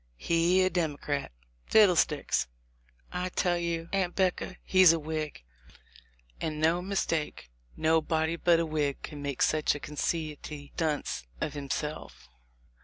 [0.17, 1.31] He a Democrat!
[1.67, 2.47] Fiddlesticks!
[3.11, 5.43] I tell you, Aunt 'Becca, he's a Whig,
[6.41, 12.29] and no mistake: nobody but a Whig could make such a conceity dunce of himself."